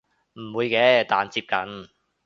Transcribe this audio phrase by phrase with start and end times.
[0.33, 1.87] 唔會嘅但接近